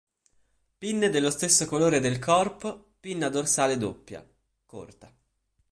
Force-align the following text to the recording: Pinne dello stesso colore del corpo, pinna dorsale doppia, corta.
Pinne 0.79 1.09
dello 1.11 1.29
stesso 1.29 1.67
colore 1.67 1.99
del 1.99 2.17
corpo, 2.17 2.93
pinna 2.99 3.29
dorsale 3.29 3.77
doppia, 3.77 4.27
corta. 4.65 5.13